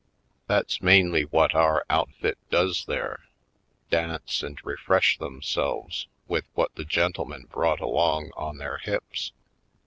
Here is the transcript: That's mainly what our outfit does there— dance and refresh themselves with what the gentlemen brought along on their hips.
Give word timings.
That's 0.47 0.81
mainly 0.81 1.25
what 1.25 1.53
our 1.53 1.85
outfit 1.87 2.39
does 2.49 2.85
there— 2.85 3.19
dance 3.91 4.41
and 4.41 4.57
refresh 4.65 5.19
themselves 5.19 6.07
with 6.27 6.45
what 6.55 6.73
the 6.73 6.85
gentlemen 6.85 7.45
brought 7.51 7.81
along 7.81 8.31
on 8.35 8.57
their 8.57 8.79
hips. 8.79 9.31